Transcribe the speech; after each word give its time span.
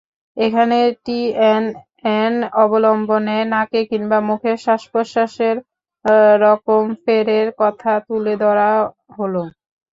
এখানে 0.37 0.77
টিএনএন 1.03 2.33
অবলম্বনে 2.61 3.37
নাকে 3.51 3.79
কিংবা 3.91 4.19
মুখে 4.29 4.51
শ্বাস-প্রশ্বাসের 4.63 5.55
রকমফেরের 6.43 7.47
কথা 7.61 7.91
তুলে 8.07 8.33
ধরা 8.43 8.69
হলো। 9.17 9.43